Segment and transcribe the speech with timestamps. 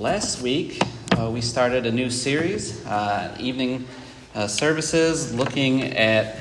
[0.00, 0.82] Last week,
[1.16, 3.86] uh, we started a new series, uh, evening
[4.34, 6.36] uh, services, looking at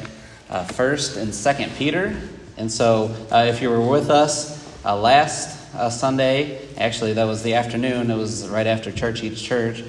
[0.49, 2.19] uh, First and Second Peter.
[2.57, 5.59] And so, uh, if you were with us uh, last
[5.91, 8.09] Sunday, actually that was the afternoon.
[8.09, 9.83] It was right after church each church.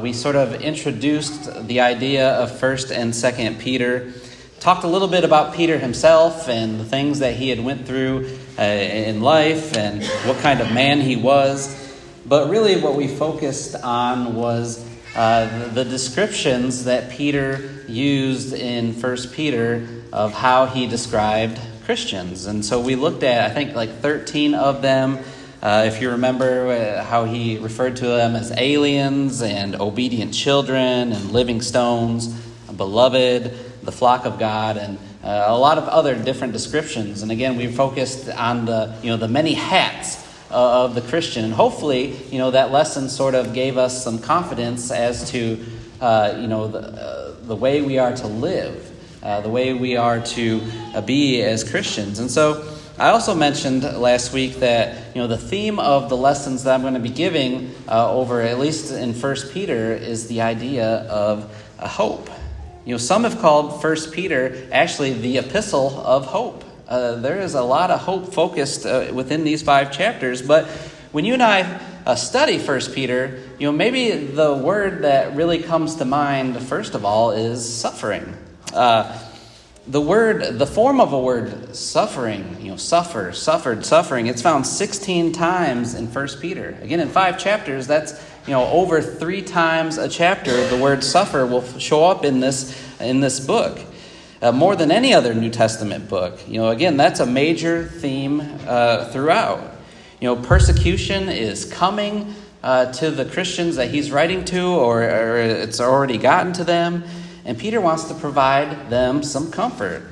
[0.00, 4.12] we sort of introduced the idea of First and Second Peter.
[4.60, 8.38] Talked a little bit about Peter himself and the things that he had went through
[8.58, 11.87] in life and what kind of man he was.
[12.28, 19.16] But really, what we focused on was uh, the descriptions that Peter used in 1
[19.32, 22.44] Peter of how he described Christians.
[22.44, 25.20] And so we looked at, I think, like 13 of them.
[25.62, 31.12] Uh, if you remember uh, how he referred to them as aliens and obedient children
[31.12, 32.28] and living stones,
[32.76, 37.22] beloved, the flock of God, and uh, a lot of other different descriptions.
[37.22, 41.44] And again, we focused on the, you know, the many hats uh, of the Christian.
[41.44, 45.64] And hopefully, you know, that lesson sort of gave us some confidence as to,
[46.00, 48.90] uh, you know, the, uh, the way we are to live,
[49.22, 50.60] uh, the way we are to
[50.94, 52.18] uh, be as Christians.
[52.18, 56.64] And so I also mentioned last week that, you know, the theme of the lessons
[56.64, 60.40] that I'm going to be giving uh, over, at least in First Peter, is the
[60.40, 62.28] idea of a hope.
[62.84, 66.64] You know, some have called First Peter actually the epistle of hope.
[66.88, 70.40] Uh, there is a lot of hope focused uh, within these five chapters.
[70.40, 70.66] But
[71.12, 75.62] when you and I uh, study First Peter, you know maybe the word that really
[75.62, 78.34] comes to mind first of all is suffering.
[78.72, 79.20] Uh,
[79.86, 84.66] the word, the form of a word, suffering, you know, suffer, suffered, suffering, it's found
[84.66, 86.76] 16 times in First Peter.
[86.82, 88.12] Again, in five chapters, that's,
[88.46, 92.78] you know, over three times a chapter, the word suffer will show up in this,
[93.00, 93.78] in this book
[94.40, 96.46] uh, more than any other New Testament book.
[96.48, 99.60] You know, again, that's a major theme uh, throughout.
[100.20, 105.38] You know, persecution is coming uh, to the Christians that he's writing to, or, or
[105.38, 107.04] it's already gotten to them,
[107.44, 110.02] and Peter wants to provide them some comfort.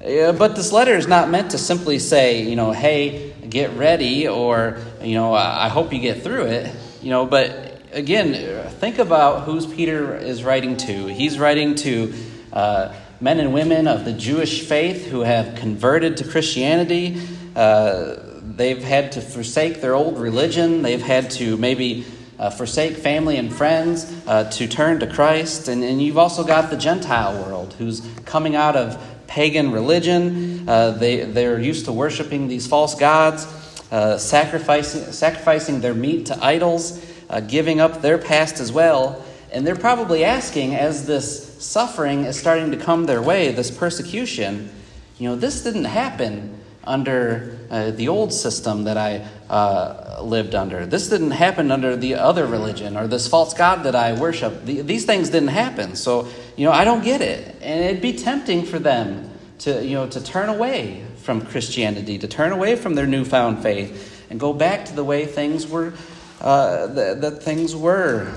[0.00, 4.78] but this letter is not meant to simply say, you know, hey, get ready, or,
[5.02, 6.74] you know, I hope you get through it.
[7.02, 11.06] You know, but again, think about who's Peter is writing to.
[11.06, 12.14] He's writing to
[12.52, 17.20] uh, men and women of the Jewish faith who have converted to Christianity.
[17.54, 20.82] Uh, they've had to forsake their old religion.
[20.82, 22.04] They've had to maybe
[22.40, 25.68] uh, forsake family and friends uh, to turn to Christ.
[25.68, 30.68] And, and you've also got the Gentile world who's coming out of pagan religion.
[30.68, 33.46] Uh, they, they're used to worshiping these false gods,
[33.92, 37.00] uh, sacrificing, sacrificing their meat to idols,
[37.30, 39.24] uh, giving up their past as well.
[39.52, 44.70] And they're probably asking, as this suffering is starting to come their way, this persecution,
[45.18, 50.84] you know, this didn't happen under uh, the old system that I uh, lived under.
[50.84, 54.64] This didn't happen under the other religion or this false God that I worship.
[54.64, 55.94] The, these things didn't happen.
[55.94, 57.56] So, you know, I don't get it.
[57.60, 59.30] And it'd be tempting for them
[59.60, 64.26] to, you know, to turn away from Christianity, to turn away from their newfound faith
[64.28, 65.92] and go back to the way things were,
[66.40, 68.32] uh, that, that things were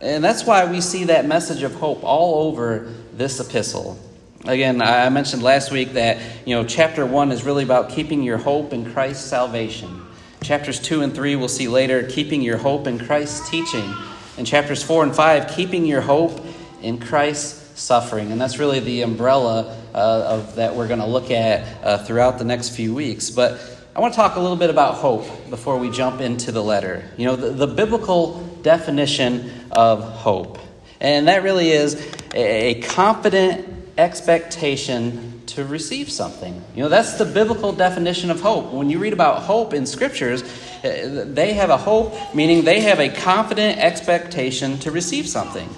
[0.00, 3.98] and that's why we see that message of hope all over this epistle.
[4.46, 8.38] Again, I mentioned last week that, you know, chapter 1 is really about keeping your
[8.38, 10.06] hope in Christ's salvation.
[10.42, 13.94] Chapters 2 and 3 we'll see later keeping your hope in Christ's teaching.
[14.38, 16.40] And chapters 4 and 5 keeping your hope
[16.80, 18.32] in Christ's suffering.
[18.32, 22.38] And that's really the umbrella uh, of that we're going to look at uh, throughout
[22.38, 23.28] the next few weeks.
[23.28, 23.60] But
[23.94, 27.10] I want to talk a little bit about hope before we jump into the letter.
[27.18, 30.58] You know, the, the biblical definition of hope.
[31.00, 32.00] And that really is
[32.34, 33.66] a confident
[33.96, 36.62] expectation to receive something.
[36.74, 38.72] You know, that's the biblical definition of hope.
[38.72, 40.42] When you read about hope in scriptures,
[40.84, 45.68] eh, they have a hope, meaning they have a confident expectation to receive something.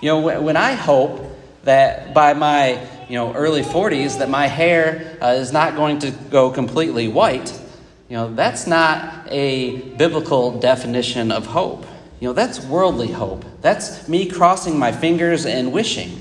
[0.00, 1.20] You know, when I hope
[1.64, 6.10] that by my you know early 40s that my hair uh, is not going to
[6.10, 7.52] go completely white,
[8.08, 11.86] you know, that's not a biblical definition of hope.
[12.22, 13.44] You know, that's worldly hope.
[13.62, 16.10] That's me crossing my fingers and wishing.
[16.10, 16.20] You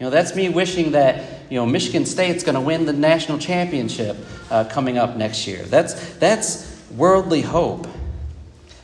[0.00, 4.16] know, that's me wishing that, you know, Michigan State's going to win the national championship
[4.50, 5.62] uh, coming up next year.
[5.62, 7.86] That's, that's worldly hope.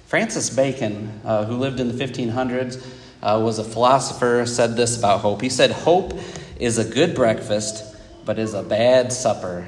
[0.06, 2.86] Francis Bacon, uh, who lived in the 1500s,
[3.20, 5.42] uh, was a philosopher, said this about hope.
[5.42, 6.16] He said, Hope
[6.60, 9.66] is a good breakfast, but is a bad supper.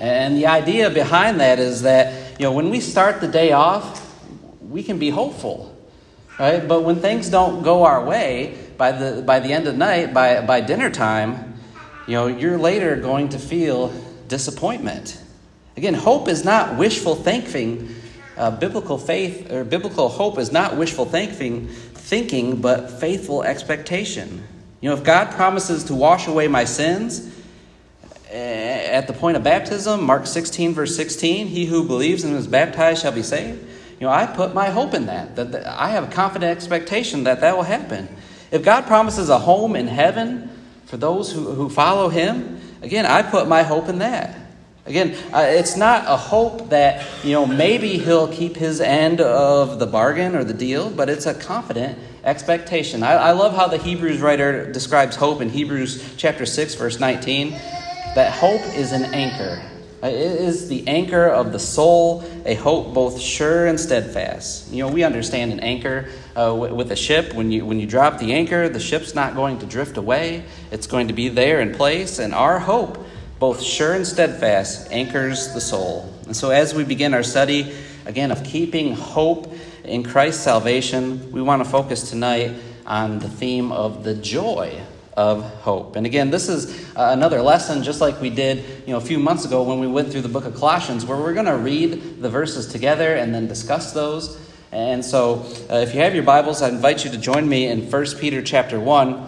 [0.00, 4.04] And the idea behind that is that, you know, when we start the day off,
[4.60, 5.76] we can be hopeful.
[6.38, 6.66] Right?
[6.66, 10.14] But when things don't go our way, by the, by the end of the night,
[10.14, 11.58] by, by dinner time,
[12.06, 13.92] you know, you're later going to feel
[14.28, 15.20] disappointment.
[15.76, 17.94] Again, hope is not wishful thinking.
[18.38, 24.46] uh, biblical faith or biblical hope is not wishful thinking, thinking, but faithful expectation.
[24.80, 27.34] You know, if God promises to wash away my sins
[28.30, 32.46] eh, at the point of baptism, Mark 16, verse 16, he who believes and is
[32.46, 33.64] baptized shall be saved.
[34.00, 37.40] You know, I put my hope in that, that, I have a confident expectation that
[37.40, 38.08] that will happen.
[38.50, 40.50] If God promises a home in heaven
[40.86, 44.36] for those who, who follow him, again, I put my hope in that.
[44.86, 49.78] Again, uh, it's not a hope that, you know, maybe he'll keep his end of
[49.78, 53.02] the bargain or the deal, but it's a confident expectation.
[53.02, 57.50] I, I love how the Hebrews writer describes hope in Hebrews chapter 6, verse 19,
[58.14, 59.60] that hope is an anchor.
[60.00, 64.70] Uh, it is the anchor of the soul, a hope both sure and steadfast.
[64.72, 67.34] You know, we understand an anchor uh, with a ship.
[67.34, 70.86] When you, when you drop the anchor, the ship's not going to drift away, it's
[70.86, 72.20] going to be there in place.
[72.20, 73.04] And our hope,
[73.40, 76.14] both sure and steadfast, anchors the soul.
[76.26, 77.74] And so, as we begin our study,
[78.06, 79.52] again, of keeping hope
[79.82, 82.54] in Christ's salvation, we want to focus tonight
[82.86, 84.80] on the theme of the joy
[85.18, 85.96] of hope.
[85.96, 89.18] And again, this is uh, another lesson, just like we did you know, a few
[89.18, 92.22] months ago when we went through the book of Colossians, where we're going to read
[92.22, 94.40] the verses together and then discuss those.
[94.70, 97.90] And so, uh, if you have your Bibles, I invite you to join me in
[97.90, 99.26] 1 Peter chapter 1.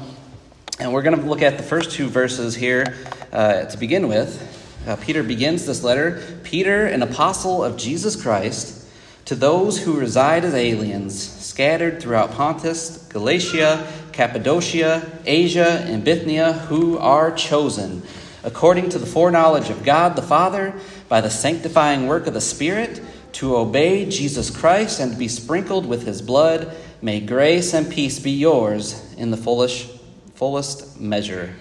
[0.79, 2.97] And we're going to look at the first two verses here
[3.33, 4.47] uh, to begin with.
[4.87, 8.87] Uh, Peter begins this letter Peter, an apostle of Jesus Christ,
[9.25, 16.99] to those who reside as aliens, scattered throughout Pontus, Galatia, Cappadocia, Asia, and Bithynia, who
[16.99, 18.03] are chosen,
[18.45, 20.75] according to the foreknowledge of God the Father,
[21.09, 23.01] by the sanctifying work of the Spirit,
[23.33, 26.77] to obey Jesus Christ and be sprinkled with his blood.
[27.01, 29.89] May grace and peace be yours in the fullest,
[30.35, 31.55] fullest measure.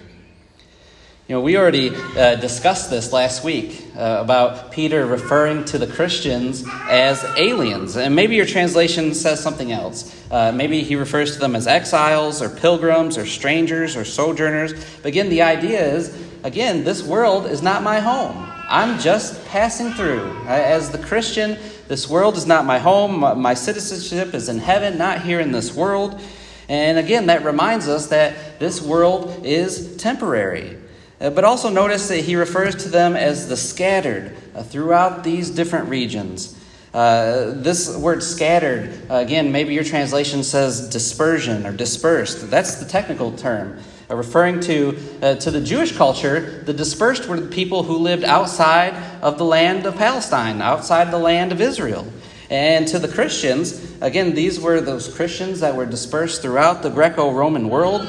[1.30, 5.86] You know, we already uh, discussed this last week uh, about Peter referring to the
[5.86, 7.98] Christians as aliens.
[7.98, 10.12] And maybe your translation says something else.
[10.32, 14.74] Uh, maybe he refers to them as exiles or pilgrims or strangers or sojourners.
[14.74, 18.52] But again, the idea is again, this world is not my home.
[18.68, 20.36] I'm just passing through.
[20.48, 23.20] As the Christian, this world is not my home.
[23.40, 26.20] My citizenship is in heaven, not here in this world.
[26.68, 30.80] And again, that reminds us that this world is temporary.
[31.22, 35.50] Uh, but also notice that he refers to them as the scattered uh, throughout these
[35.50, 36.58] different regions.
[36.94, 42.50] Uh, this word scattered, uh, again, maybe your translation says dispersion or dispersed.
[42.50, 43.80] That's the technical term.
[44.10, 49.38] Referring to, to the Jewish culture, the dispersed were the people who lived outside of
[49.38, 52.08] the land of Palestine, outside the land of Israel.
[52.50, 57.32] And to the Christians, again, these were those Christians that were dispersed throughout the Greco
[57.32, 58.08] Roman world.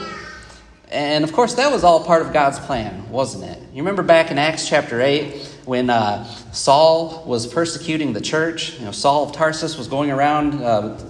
[0.91, 3.59] And of course, that was all part of God's plan, wasn't it?
[3.73, 8.77] You remember back in Acts chapter 8 when uh, Saul was persecuting the church?
[8.81, 11.01] You know, Saul of Tarsus was going around uh,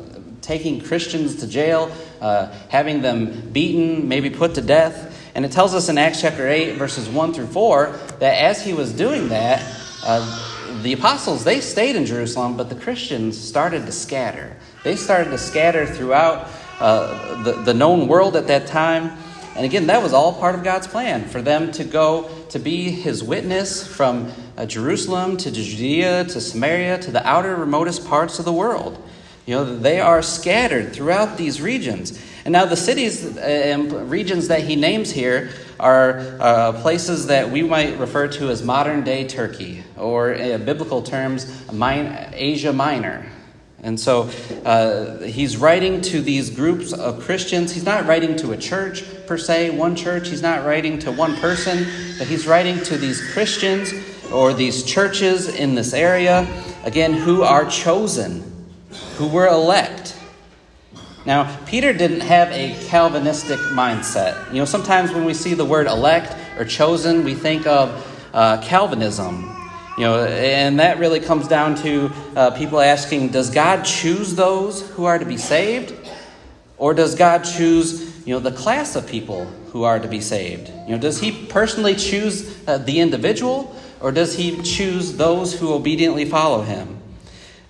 [0.43, 1.91] taking Christians to jail,
[2.21, 5.17] uh, having them beaten, maybe put to death.
[5.35, 8.75] And it tells us in Acts chapter 8, verses 1 through 4, that as he
[8.75, 9.65] was doing that,
[10.05, 14.57] uh, the apostles, they stayed in Jerusalem, but the Christians started to scatter.
[14.85, 16.49] They started to scatter throughout
[16.81, 19.17] uh, the, the known world at that time.
[19.57, 22.91] And again, that was all part of God's plan for them to go to be
[22.91, 28.45] his witness from uh, Jerusalem to Judea to Samaria to the outer, remotest parts of
[28.45, 29.03] the world.
[29.47, 32.23] You know, they are scattered throughout these regions.
[32.45, 37.63] And now the cities and regions that he names here are uh, places that we
[37.63, 43.27] might refer to as modern day Turkey, or in biblical terms, Asia Minor.
[43.83, 44.29] And so
[44.65, 47.73] uh, he's writing to these groups of Christians.
[47.73, 50.29] He's not writing to a church per se, one church.
[50.29, 51.87] He's not writing to one person,
[52.19, 53.93] but he's writing to these Christians
[54.31, 56.47] or these churches in this area,
[56.85, 58.69] again, who are chosen,
[59.17, 60.17] who were elect.
[61.25, 64.53] Now, Peter didn't have a Calvinistic mindset.
[64.53, 68.61] You know, sometimes when we see the word elect or chosen, we think of uh,
[68.63, 69.60] Calvinism
[69.97, 74.89] you know, and that really comes down to uh, people asking, does God choose those
[74.91, 75.95] who are to be saved?
[76.79, 80.69] Or does God choose, you know, the class of people who are to be saved?
[80.69, 83.77] You know, does he personally choose uh, the individual?
[84.01, 86.99] Or does he choose those who obediently follow him?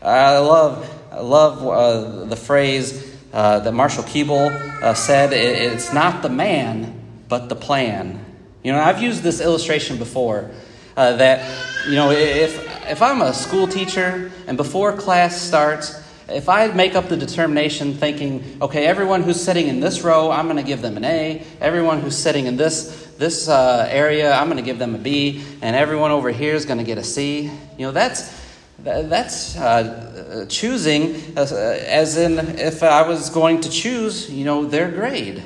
[0.00, 4.50] I love, I love uh, the phrase uh, that Marshall Keeble
[4.82, 8.24] uh, said, it's not the man, but the plan.
[8.62, 10.50] You know, I've used this illustration before
[10.96, 11.46] uh, that
[11.88, 16.94] you know, if, if I'm a school teacher and before class starts, if I make
[16.94, 20.82] up the determination thinking, okay, everyone who's sitting in this row, I'm going to give
[20.82, 21.42] them an A.
[21.60, 25.42] Everyone who's sitting in this, this uh, area, I'm going to give them a B.
[25.62, 27.50] And everyone over here is going to get a C.
[27.78, 28.38] You know, that's,
[28.82, 31.42] That's uh, choosing, uh,
[31.86, 35.42] as in if I was going to choose, you know, their grade.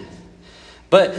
[0.88, 1.14] But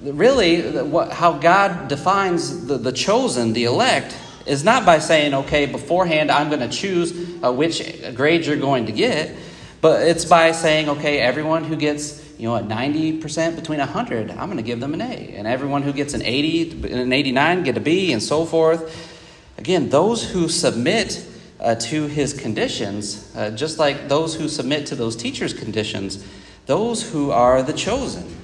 [0.00, 5.66] really, what, how God defines the, the chosen, the elect, is not by saying, okay,
[5.66, 7.12] beforehand I'm going to choose
[7.44, 7.82] uh, which
[8.14, 9.34] grade you're going to get,
[9.80, 14.46] but it's by saying, okay, everyone who gets you know, a 90% between 100, I'm
[14.46, 15.34] going to give them an A.
[15.34, 19.16] And everyone who gets an 80, an 89, get a B, and so forth.
[19.58, 21.26] Again, those who submit
[21.58, 26.24] uh, to his conditions, uh, just like those who submit to those teachers' conditions,
[26.66, 28.37] those who are the chosen.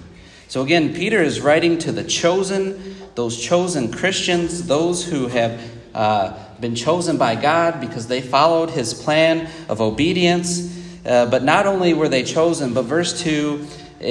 [0.49, 5.61] So again, Peter is writing to the chosen, those chosen Christians, those who have
[5.95, 10.73] uh, been chosen by God because they followed his plan of obedience.
[11.05, 13.67] Uh, but not only were they chosen, but verse 2
[14.05, 14.07] uh,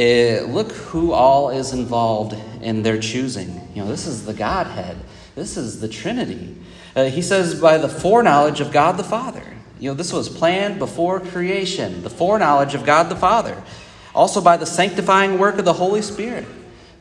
[0.46, 3.62] look who all is involved in their choosing.
[3.76, 4.98] You know, this is the Godhead,
[5.36, 6.56] this is the Trinity.
[6.96, 9.44] Uh, he says, by the foreknowledge of God the Father.
[9.80, 13.62] You know, this was planned before creation, the foreknowledge of God the Father.
[14.14, 16.46] Also by the sanctifying work of the Holy Spirit.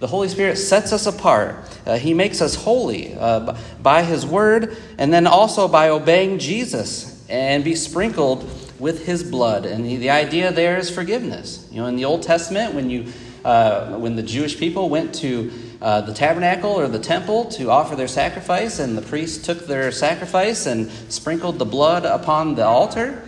[0.01, 1.57] The Holy Spirit sets us apart.
[1.87, 7.25] Uh, he makes us holy uh, by His Word, and then also by obeying Jesus
[7.29, 8.49] and be sprinkled
[8.81, 9.65] with His blood.
[9.65, 11.69] And the, the idea there is forgiveness.
[11.71, 13.13] You know, in the Old Testament, when you
[13.45, 15.51] uh, when the Jewish people went to
[15.81, 19.91] uh, the tabernacle or the temple to offer their sacrifice, and the priest took their
[19.91, 23.23] sacrifice and sprinkled the blood upon the altar,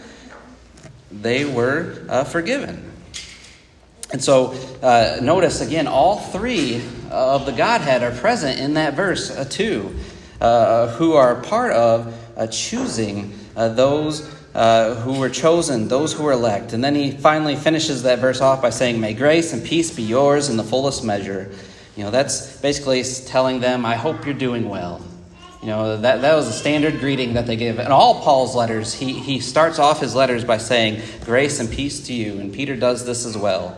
[1.11, 2.94] they were uh, forgiven.
[4.15, 6.81] And so, uh, notice again, all three
[7.11, 9.93] of the Godhead are present in that verse uh, too,
[10.41, 16.31] uh, who are part of uh, choosing those uh, who were chosen, those who were
[16.31, 16.73] elect.
[16.73, 20.05] And then he finally finishes that verse off by saying, May grace and peace be
[20.05, 21.51] yours in the fullest measure.
[21.97, 25.05] You know, that's basically telling them, I hope you're doing well.
[25.61, 27.81] You know, that, that was a standard greeting that they give.
[27.81, 32.07] In all Paul's letters, he, he starts off his letters by saying, Grace and peace
[32.07, 32.39] to you.
[32.39, 33.77] And Peter does this as well.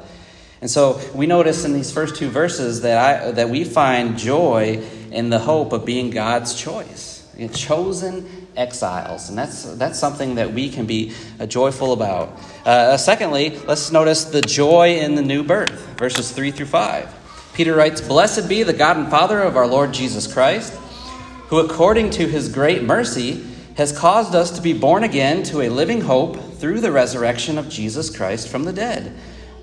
[0.61, 4.83] And so we notice in these first two verses that, I, that we find joy
[5.11, 7.15] in the hope of being God's choice.
[7.53, 9.29] Chosen exiles.
[9.29, 12.39] And that's, that's something that we can be uh, joyful about.
[12.65, 17.53] Uh, secondly, let's notice the joy in the new birth, verses 3 through 5.
[17.53, 20.73] Peter writes, Blessed be the God and Father of our Lord Jesus Christ,
[21.49, 23.45] who according to his great mercy
[23.77, 27.69] has caused us to be born again to a living hope through the resurrection of
[27.69, 29.15] Jesus Christ from the dead,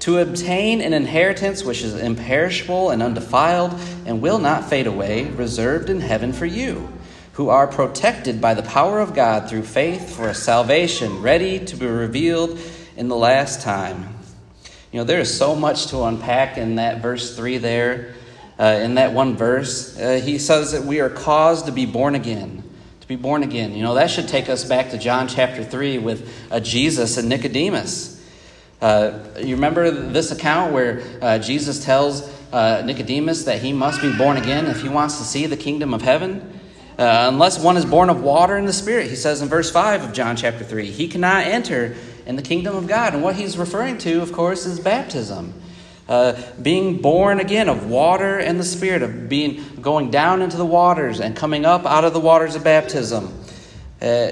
[0.04, 3.74] to obtain an inheritance which is imperishable and undefiled
[4.06, 6.92] and will not fade away, reserved in heaven for you,
[7.34, 11.78] who are protected by the power of God through faith for a salvation ready to
[11.78, 12.60] be revealed
[12.98, 14.14] in the last time.
[14.92, 18.14] You know, there is so much to unpack in that verse 3 there.
[18.60, 22.14] Uh, in that one verse, uh, he says that we are caused to be born
[22.14, 22.62] again.
[23.00, 23.74] To be born again.
[23.74, 26.30] You know, that should take us back to John chapter 3 with
[26.62, 28.13] Jesus and Nicodemus.
[28.84, 34.12] Uh, you remember this account where uh, Jesus tells uh, Nicodemus that he must be
[34.12, 36.60] born again if he wants to see the kingdom of heaven?
[36.96, 40.14] unless one is born of water and the Spirit, he says in verse 5 of
[40.14, 43.14] John chapter 3, he cannot enter in the kingdom of God.
[43.14, 45.54] And what he's referring to, of course, is baptism.
[46.08, 50.66] Uh, being born again of water and the Spirit, of being going down into the
[50.66, 53.34] waters and coming up out of the waters of baptism.
[54.02, 54.28] Uh,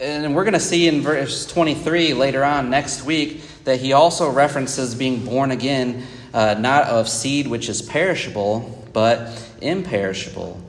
[0.00, 4.30] and we're going to see in verse 23 later on next week that he also
[4.30, 10.60] references being born again, uh, not of seed which is perishable, but imperishable.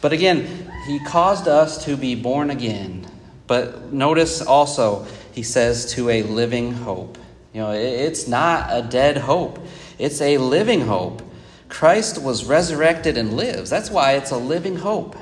[0.00, 3.06] But again, he caused us to be born again.
[3.46, 7.18] But notice also he says, to a living hope.
[7.52, 9.58] You know, it's not a dead hope,
[9.98, 11.22] it's a living hope.
[11.68, 13.70] Christ was resurrected and lives.
[13.70, 15.16] That's why it's a living hope.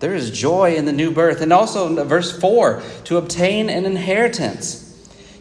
[0.00, 1.40] There is joy in the new birth.
[1.40, 4.84] And also, verse 4 to obtain an inheritance.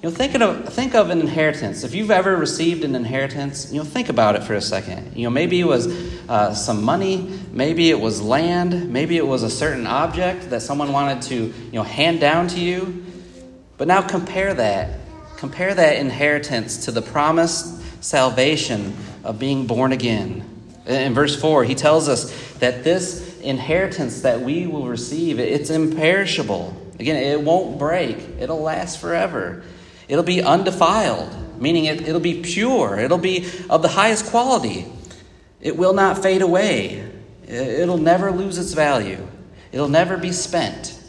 [0.01, 1.85] You know, think of, think of an inheritance.
[1.85, 5.15] If you've ever received an inheritance, you know, think about it for a second.
[5.15, 5.87] You know, maybe it was
[6.27, 10.91] uh, some money, maybe it was land, maybe it was a certain object that someone
[10.91, 13.05] wanted to, you know, hand down to you.
[13.77, 14.99] But now compare that.
[15.37, 20.49] Compare that inheritance to the promised salvation of being born again.
[20.85, 26.75] In verse 4, he tells us that this inheritance that we will receive, it's imperishable.
[26.99, 28.17] Again, it won't break.
[28.39, 29.63] It'll last forever.
[30.07, 32.99] It'll be undefiled, meaning it, it'll be pure.
[32.99, 34.85] It'll be of the highest quality.
[35.59, 37.09] It will not fade away.
[37.47, 39.27] It'll never lose its value.
[39.71, 40.99] It'll never be spent.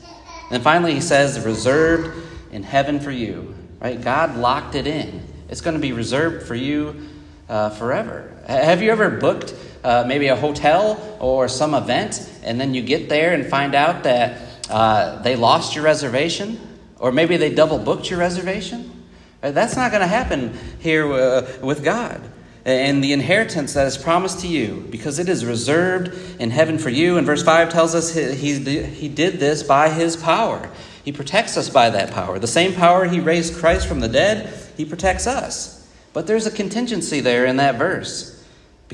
[0.50, 2.16] And finally, he says, reserved
[2.52, 3.54] in heaven for you.
[3.80, 4.00] Right?
[4.00, 5.22] God locked it in.
[5.48, 7.08] It's going to be reserved for you
[7.48, 8.32] uh, forever.
[8.46, 13.08] Have you ever booked uh, maybe a hotel or some event, and then you get
[13.08, 16.58] there and find out that uh, they lost your reservation,
[16.98, 19.04] or maybe they double booked your reservation.
[19.42, 22.20] Uh, that's not going to happen here uh, with God.
[22.64, 26.88] And the inheritance that is promised to you, because it is reserved in heaven for
[26.88, 27.18] you.
[27.18, 30.70] And verse 5 tells us he, he, he did this by his power.
[31.04, 32.38] He protects us by that power.
[32.38, 35.86] The same power he raised Christ from the dead, he protects us.
[36.14, 38.33] But there's a contingency there in that verse,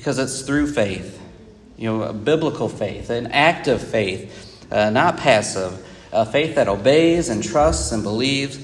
[0.01, 1.21] because it's through faith.
[1.77, 7.29] You know, a biblical faith, an active faith, uh, not passive, a faith that obeys
[7.29, 8.59] and trusts and believes.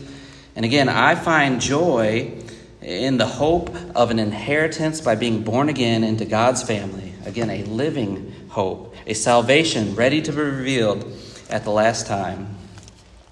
[0.55, 2.33] And again, I find joy
[2.81, 7.13] in the hope of an inheritance by being born again into God's family.
[7.27, 11.05] Again, a living hope, a salvation ready to be revealed
[11.51, 12.57] at the last time.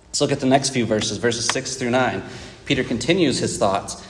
[0.09, 2.23] Let's look at the next few verses, verses 6 through 9.
[2.67, 4.07] Peter continues his thoughts.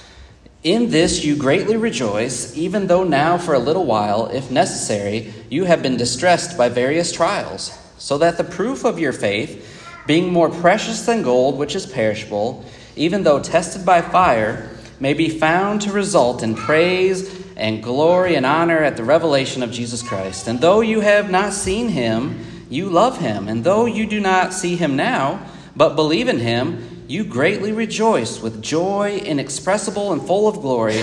[0.65, 5.65] In this you greatly rejoice, even though now for a little while, if necessary, you
[5.65, 10.49] have been distressed by various trials, so that the proof of your faith, being more
[10.49, 12.65] precious than gold, which is perishable,
[12.97, 18.47] even though tested by fire, may be found to result in praise and glory and
[18.47, 20.49] honor at the revelation of Jesus Christ.
[20.49, 23.49] And though you have not seen him, you love him.
[23.49, 28.41] And though you do not see him now, but believe in him, you greatly rejoice
[28.41, 31.03] with joy inexpressible and full of glory,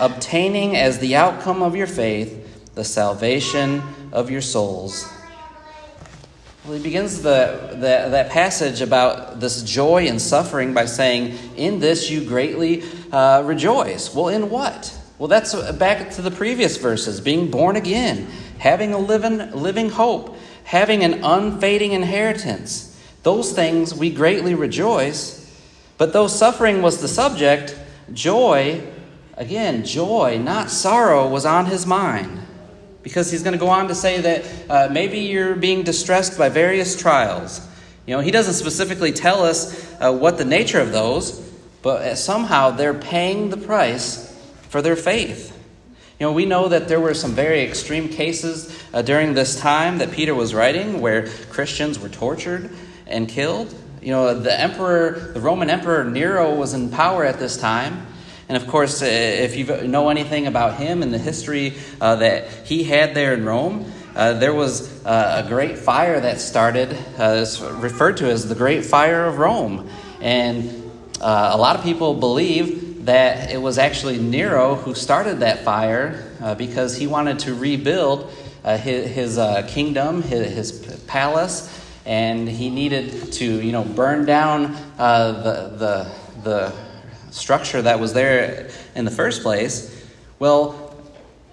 [0.00, 2.36] obtaining as the outcome of your faith
[2.74, 5.06] the salvation of your souls.
[6.64, 11.80] Well, he begins the, the, that passage about this joy and suffering by saying, In
[11.80, 14.14] this you greatly uh, rejoice.
[14.14, 14.96] Well, in what?
[15.18, 18.28] Well, that's back to the previous verses being born again,
[18.58, 22.98] having a living, living hope, having an unfading inheritance.
[23.22, 25.39] Those things we greatly rejoice.
[26.00, 27.78] But though suffering was the subject,
[28.14, 28.82] joy,
[29.34, 32.40] again, joy, not sorrow, was on his mind
[33.02, 36.48] because he's going to go on to say that uh, maybe you're being distressed by
[36.48, 37.60] various trials.
[38.06, 41.38] You know, he doesn't specifically tell us uh, what the nature of those,
[41.82, 44.34] but somehow they're paying the price
[44.70, 45.54] for their faith.
[46.18, 49.98] You know, we know that there were some very extreme cases uh, during this time
[49.98, 52.70] that Peter was writing where Christians were tortured
[53.06, 53.74] and killed.
[54.02, 58.06] You know, the emperor, the Roman emperor Nero was in power at this time.
[58.48, 62.48] And of course, uh, if you know anything about him and the history uh, that
[62.66, 67.46] he had there in Rome, uh, there was uh, a great fire that started, uh,
[67.74, 69.88] referred to as the Great Fire of Rome.
[70.20, 75.62] And uh, a lot of people believe that it was actually Nero who started that
[75.64, 78.30] fire because he wanted to rebuild
[78.64, 79.38] his, his
[79.70, 86.72] kingdom, his, his, palace, and he needed to, you know, burn down the, the, the
[87.30, 90.04] structure that was there in the first place.
[90.38, 90.90] Well,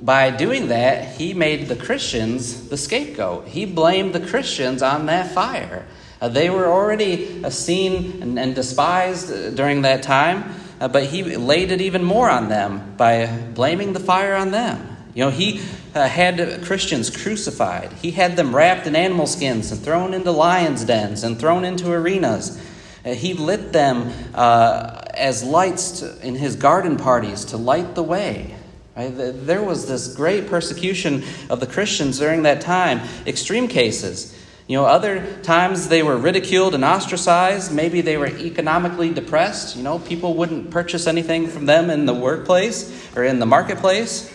[0.02, 3.48] by doing that, he made the Christians the scapegoat.
[3.48, 5.86] He blamed the Christians on that fire.
[6.22, 11.06] Uh, they were already uh, seen and, and, despised uh, during that time, uh, but
[11.06, 14.97] he laid it even more on them by blaming the fire on them.
[15.18, 15.62] You know, he
[15.96, 20.86] uh, had Christians crucified, he had them wrapped in animal skins and thrown into lions'
[20.86, 22.62] dens and thrown into arenas.
[23.04, 28.04] Uh, he lit them uh, as lights to, in his garden parties to light the
[28.04, 28.54] way.
[28.96, 29.10] Right?
[29.10, 34.38] There was this great persecution of the Christians during that time, extreme cases.
[34.68, 37.74] You know, other times they were ridiculed and ostracized.
[37.74, 39.78] Maybe they were economically depressed.
[39.78, 44.32] You know, people wouldn't purchase anything from them in the workplace or in the marketplace.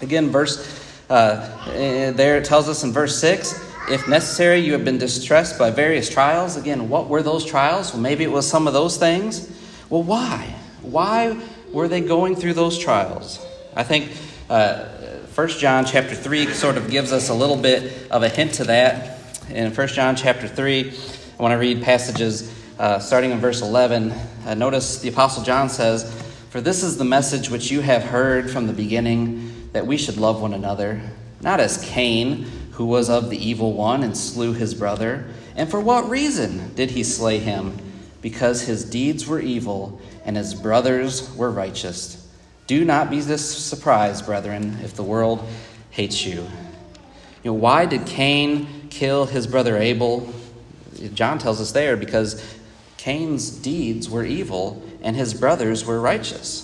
[0.00, 4.84] Again, verse uh, eh, there it tells us in verse 6 if necessary, you have
[4.84, 6.56] been distressed by various trials.
[6.56, 7.92] Again, what were those trials?
[7.92, 9.48] Well, maybe it was some of those things.
[9.88, 10.56] Well, why?
[10.82, 11.40] Why
[11.72, 13.44] were they going through those trials?
[13.76, 14.10] I think
[14.50, 14.86] uh,
[15.36, 18.64] 1 John chapter 3 sort of gives us a little bit of a hint to
[18.64, 19.20] that.
[19.50, 20.92] In 1 John chapter 3,
[21.38, 24.10] I want to read passages uh, starting in verse 11.
[24.46, 26.12] Uh, notice the Apostle John says,
[26.50, 29.45] For this is the message which you have heard from the beginning,
[29.76, 30.98] that we should love one another,
[31.42, 35.26] not as Cain who was of the evil one and slew his brother.
[35.54, 37.76] And for what reason did he slay him?
[38.22, 42.26] Because his deeds were evil and his brothers were righteous.
[42.66, 45.46] Do not be this surprised, brethren, if the world
[45.90, 46.48] hates you.
[47.42, 50.32] You know, why did Cain kill his brother Abel?
[51.12, 52.42] John tells us there because
[52.96, 56.62] Cain's deeds were evil and his brothers were righteous.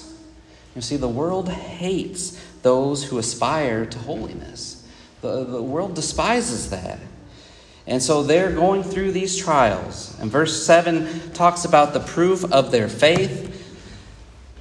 [0.75, 4.87] You see, the world hates those who aspire to holiness.
[5.21, 6.99] The, the world despises that.
[7.87, 10.17] And so they're going through these trials.
[10.21, 13.51] And verse 7 talks about the proof of their faith.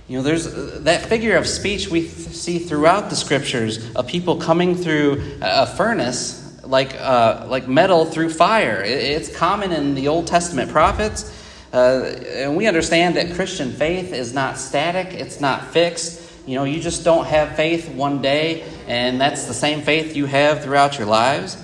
[0.08, 4.76] You know, there's that figure of speech we see throughout the scriptures of people coming
[4.76, 8.82] through a furnace like, uh, like metal through fire.
[8.84, 11.38] It's common in the Old Testament prophets.
[11.74, 16.21] Uh, and we understand that Christian faith is not static, it's not fixed.
[16.48, 20.26] You know, you just don't have faith one day, and that's the same faith you
[20.26, 21.56] have throughout your lives.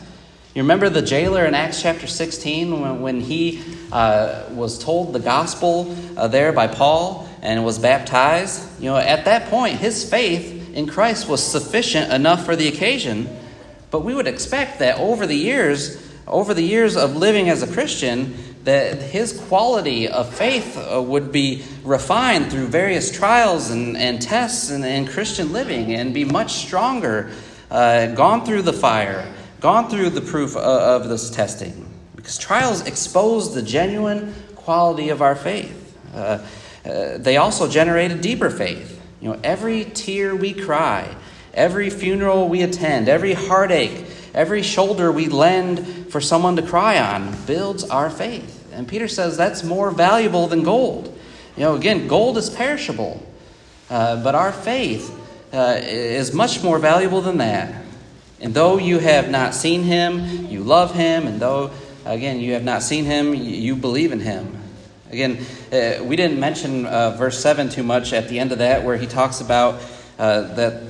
[0.54, 5.20] You remember the jailer in Acts chapter 16 when, when he uh, was told the
[5.20, 8.82] gospel uh, there by Paul and was baptized?
[8.82, 13.28] You know, at that point, his faith in Christ was sufficient enough for the occasion.
[13.90, 17.72] But we would expect that over the years, over the years of living as a
[17.72, 18.36] Christian,
[18.68, 24.70] that his quality of faith uh, would be refined through various trials and, and tests
[24.72, 27.32] and, and Christian living and be much stronger,
[27.72, 31.90] uh, gone through the fire, gone through the proof of, of this testing.
[32.18, 35.98] Because trials expose the genuine quality of our faith.
[36.14, 36.46] Uh,
[36.86, 39.02] uh, they also generate a deeper faith.
[39.22, 41.16] You know, every tear we cry,
[41.54, 47.34] every funeral we attend, every heartache, every shoulder we lend for someone to cry on
[47.46, 48.57] builds our faith.
[48.78, 51.08] And Peter says that's more valuable than gold.
[51.56, 53.26] You know, again, gold is perishable,
[53.90, 55.12] uh, but our faith
[55.52, 57.84] uh, is much more valuable than that.
[58.40, 61.26] And though you have not seen him, you love him.
[61.26, 61.72] And though,
[62.06, 64.56] again, you have not seen him, you believe in him.
[65.10, 65.40] Again,
[65.72, 68.96] uh, we didn't mention uh, verse 7 too much at the end of that, where
[68.96, 69.82] he talks about
[70.20, 70.84] uh, that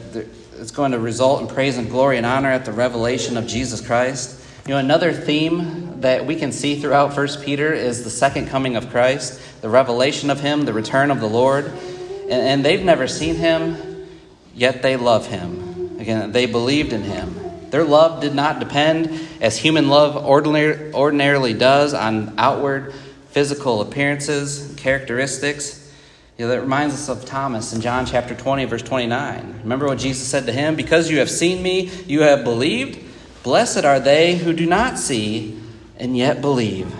[0.59, 3.79] it's going to result in praise and glory and honor at the revelation of Jesus
[3.79, 4.36] Christ.
[4.67, 8.75] You know, another theme that we can see throughout First Peter is the second coming
[8.75, 11.67] of Christ, the revelation of Him, the return of the Lord.
[11.67, 14.09] And, and they've never seen Him,
[14.53, 15.95] yet they love Him.
[16.01, 17.33] Again, they believed in Him.
[17.69, 22.93] Their love did not depend, as human love ordinary, ordinarily does, on outward
[23.29, 25.89] physical appearances, characteristics.
[26.37, 29.59] You know, that reminds us of Thomas in John chapter 20, verse 29.
[29.63, 30.75] Remember what Jesus said to him?
[30.75, 33.06] Because you have seen me, you have believed.
[33.47, 35.57] Blessed are they who do not see
[35.97, 36.93] and yet believe.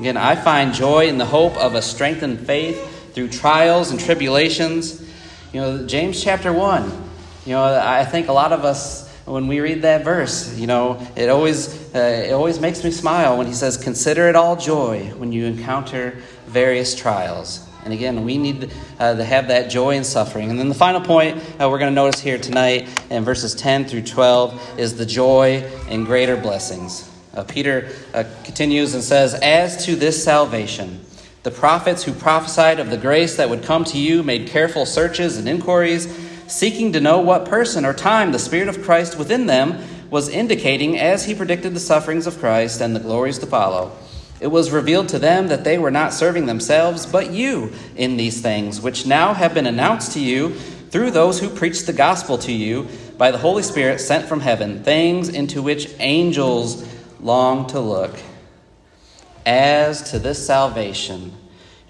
[0.00, 5.00] Again, I find joy in the hope of a strengthened faith through trials and tribulations.
[5.52, 6.90] You know, James chapter 1.
[7.46, 11.06] You know, I think a lot of us, when we read that verse, you know,
[11.14, 15.12] it always, uh, it always makes me smile when he says, Consider it all joy
[15.18, 17.69] when you encounter various trials.
[17.84, 20.50] And again, we need uh, to have that joy in suffering.
[20.50, 23.86] And then the final point uh, we're going to notice here tonight in verses 10
[23.86, 27.10] through 12 is the joy in greater blessings.
[27.32, 31.04] Uh, Peter uh, continues and says, As to this salvation,
[31.42, 35.38] the prophets who prophesied of the grace that would come to you made careful searches
[35.38, 36.06] and inquiries,
[36.48, 40.98] seeking to know what person or time the Spirit of Christ within them was indicating
[40.98, 43.92] as he predicted the sufferings of Christ and the glories to follow.
[44.40, 48.40] It was revealed to them that they were not serving themselves, but you in these
[48.40, 50.54] things, which now have been announced to you
[50.90, 54.82] through those who preach the gospel to you by the Holy Spirit sent from heaven,
[54.82, 56.88] things into which angels
[57.20, 58.18] long to look.
[59.44, 61.32] As to this salvation,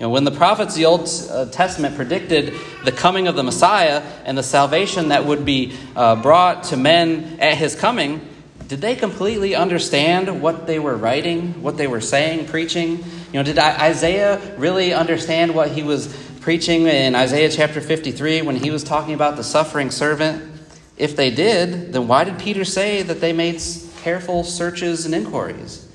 [0.00, 3.42] you know, when the prophets of the Old uh, Testament predicted the coming of the
[3.42, 8.26] Messiah and the salvation that would be uh, brought to men at his coming,
[8.70, 12.98] did they completely understand what they were writing, what they were saying, preaching?
[12.98, 18.54] You know, did Isaiah really understand what he was preaching in Isaiah chapter 53 when
[18.54, 20.48] he was talking about the suffering servant?
[20.96, 23.60] If they did, then why did Peter say that they made
[24.02, 25.88] careful searches and inquiries?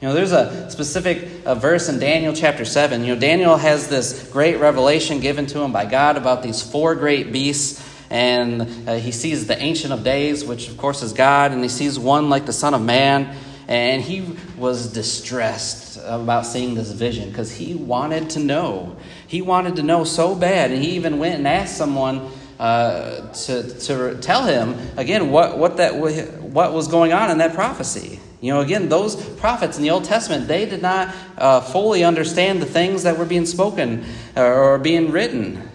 [0.00, 3.02] You know, there's a specific uh, verse in Daniel chapter 7.
[3.02, 6.94] You know, Daniel has this great revelation given to him by God about these four
[6.94, 11.50] great beasts and uh, he sees the Ancient of Days, which of course is God,
[11.50, 13.36] and he sees one like the Son of Man.
[13.66, 18.96] And he was distressed about seeing this vision because he wanted to know.
[19.26, 20.70] He wanted to know so bad.
[20.70, 25.78] And he even went and asked someone uh, to, to tell him, again, what, what,
[25.78, 28.20] that, what was going on in that prophecy.
[28.40, 32.62] You know, again, those prophets in the Old Testament, they did not uh, fully understand
[32.62, 34.04] the things that were being spoken
[34.36, 35.68] uh, or being written,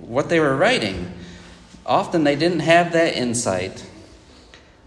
[0.00, 1.10] what they were writing.
[1.86, 3.84] Often they didn't have that insight.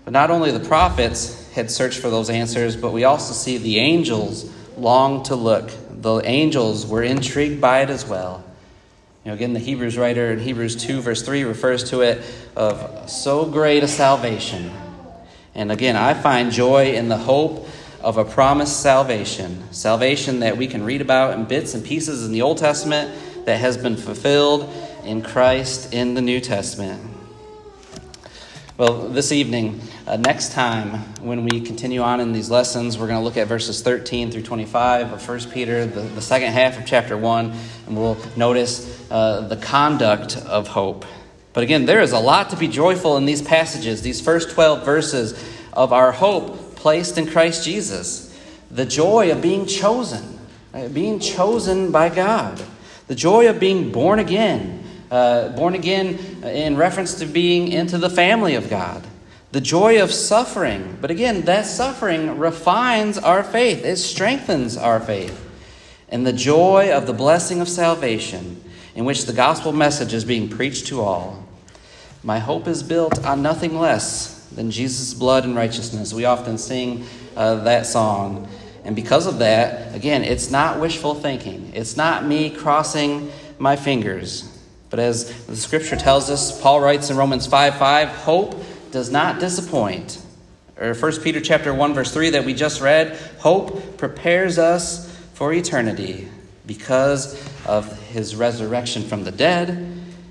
[0.03, 3.77] But not only the prophets had searched for those answers, but we also see the
[3.77, 5.71] angels long to look.
[5.89, 8.43] The angels were intrigued by it as well.
[9.23, 12.23] You know, again, the Hebrews writer in Hebrews 2, verse 3, refers to it
[12.55, 14.71] of so great a salvation.
[15.53, 17.67] And again, I find joy in the hope
[17.99, 19.63] of a promised salvation.
[19.73, 23.59] Salvation that we can read about in bits and pieces in the Old Testament that
[23.59, 24.71] has been fulfilled
[25.07, 27.01] in Christ in the New Testament.
[28.77, 33.17] Well, this evening, uh, next time when we continue on in these lessons, we're going
[33.17, 36.85] to look at verses 13 through 25 of 1 Peter, the, the second half of
[36.85, 37.53] chapter 1,
[37.87, 41.05] and we'll notice uh, the conduct of hope.
[41.53, 44.01] But again, there is a lot to be joyful in these passages.
[44.01, 48.37] These first 12 verses of our hope placed in Christ Jesus,
[48.69, 50.37] the joy of being chosen,
[50.73, 50.93] right?
[50.93, 52.61] being chosen by God,
[53.07, 54.76] the joy of being born again,
[55.11, 59.05] uh, born again in reference to being into the family of God.
[59.51, 60.97] The joy of suffering.
[60.99, 65.43] But again, that suffering refines our faith, it strengthens our faith.
[66.09, 68.63] And the joy of the blessing of salvation,
[68.95, 71.45] in which the gospel message is being preached to all.
[72.23, 76.13] My hope is built on nothing less than Jesus' blood and righteousness.
[76.13, 78.47] We often sing uh, that song.
[78.83, 81.71] And because of that, again, it's not wishful thinking.
[81.75, 84.46] It's not me crossing my fingers.
[84.89, 89.39] But as the scripture tells us, Paul writes in Romans 5 5, hope does not
[89.39, 90.21] disappoint.
[90.79, 95.51] Or 1 Peter chapter 1, verse 3 that we just read, hope prepares us for
[95.51, 96.27] eternity
[96.65, 99.69] because of his resurrection from the dead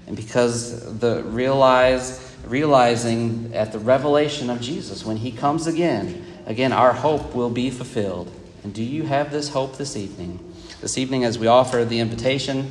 [0.07, 6.73] and because the realize realizing at the revelation of Jesus when he comes again, again
[6.73, 8.31] our hope will be fulfilled.
[8.63, 10.39] And do you have this hope this evening?
[10.81, 12.71] This evening as we offer the invitation,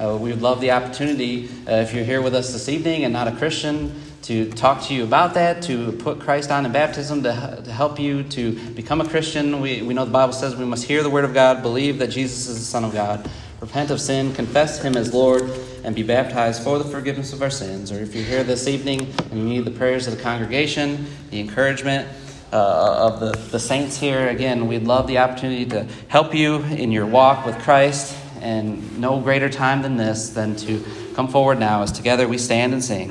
[0.00, 3.12] uh, we would love the opportunity uh, if you're here with us this evening and
[3.12, 7.22] not a Christian to talk to you about that, to put Christ on in baptism,
[7.22, 9.60] to, to help you to become a Christian.
[9.60, 12.08] We, we know the Bible says we must hear the Word of God, believe that
[12.08, 13.28] Jesus is the Son of God,
[13.60, 15.50] repent of sin, confess Him as Lord,
[15.84, 17.92] and be baptized for the forgiveness of our sins.
[17.92, 21.40] Or if you're here this evening and you need the prayers of the congregation, the
[21.40, 22.08] encouragement,
[22.52, 24.28] uh, of the, the saints here.
[24.28, 29.20] Again, we'd love the opportunity to help you in your walk with Christ, and no
[29.20, 33.08] greater time than this than to come forward now as together we stand and sing.